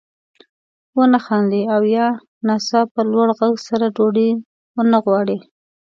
[0.97, 2.07] ونه خاندي او یا
[2.47, 4.29] ناڅاپه لوړ غږ سره ډوډۍ
[4.75, 5.37] وانه غواړي.